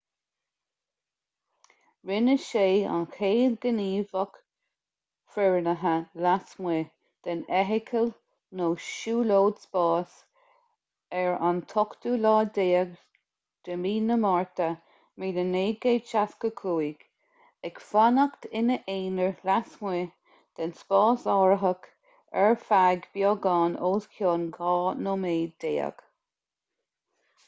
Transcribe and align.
rinne 2.11 2.33
sé 2.43 2.61
an 2.93 3.03
chéad 3.15 3.57
ghníomhaíocht 3.65 4.39
fhoireannaithe 5.35 5.91
lasmuigh 6.25 6.87
den 7.27 7.43
fheithicil 7.57 8.09
nó 8.61 8.69
siúlóid 8.85 9.59
spáis 9.65 10.15
ar 11.19 11.37
an 11.49 11.59
18 11.75 14.17
márta 14.25 14.71
1965 15.25 17.05
ag 17.71 17.79
fanacht 17.93 18.49
ina 18.63 18.79
aonar 18.97 19.47
lasmuigh 19.51 20.11
den 20.61 20.77
spásárthach 20.81 21.87
ar 22.45 22.59
feadh 22.71 23.07
beagán 23.19 23.79
os 23.91 24.11
cionn 24.19 24.49
dhá 24.59 24.75
nóiméad 25.09 25.55
déag 25.67 26.03